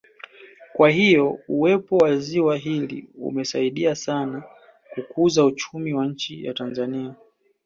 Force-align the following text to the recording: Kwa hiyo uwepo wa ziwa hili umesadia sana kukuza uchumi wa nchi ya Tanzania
Kwa 0.73 0.89
hiyo 0.89 1.39
uwepo 1.47 1.97
wa 1.97 2.17
ziwa 2.17 2.57
hili 2.57 3.09
umesadia 3.19 3.95
sana 3.95 4.43
kukuza 4.95 5.45
uchumi 5.45 5.93
wa 5.93 6.05
nchi 6.05 6.45
ya 6.45 6.53
Tanzania 6.53 7.15